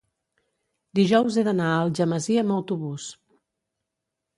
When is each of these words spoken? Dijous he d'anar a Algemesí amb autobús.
Dijous 1.01 1.37
he 1.37 1.45
d'anar 1.49 1.69
a 1.75 1.77
Algemesí 1.85 2.41
amb 2.47 2.59
autobús. 2.59 3.11